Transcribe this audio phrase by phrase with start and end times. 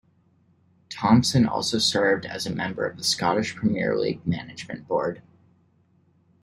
[0.89, 5.21] Thompson also served as a member of the Scottish Premier League management board.